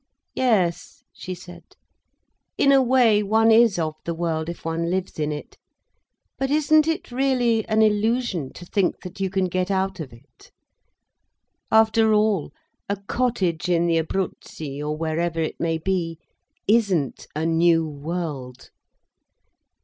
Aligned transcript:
"Yes," 0.33 1.03
she 1.13 1.35
said. 1.35 1.75
"In 2.57 2.71
a 2.71 2.81
way, 2.81 3.21
one 3.21 3.51
is 3.51 3.77
of 3.77 3.93
the 4.03 4.15
world 4.15 4.49
if 4.49 4.65
one 4.65 4.89
lives 4.89 5.19
in 5.19 5.31
it. 5.31 5.59
But 6.39 6.49
isn't 6.49 6.87
it 6.87 7.11
really 7.11 7.67
an 7.67 7.83
illusion 7.83 8.51
to 8.53 8.65
think 8.65 8.95
you 9.19 9.29
can 9.29 9.45
get 9.45 9.69
out 9.69 9.99
of 9.99 10.11
it? 10.11 10.49
After 11.71 12.15
all, 12.15 12.51
a 12.89 12.95
cottage 12.97 13.69
in 13.69 13.85
the 13.85 13.99
Abruzzi, 13.99 14.81
or 14.81 14.97
wherever 14.97 15.39
it 15.39 15.59
may 15.59 15.77
be, 15.77 16.17
isn't 16.67 17.27
a 17.35 17.45
new 17.45 17.87
world. 17.87 18.71